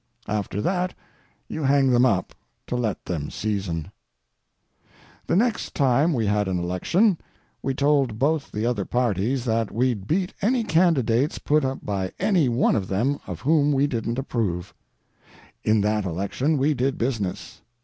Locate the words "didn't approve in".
13.85-15.81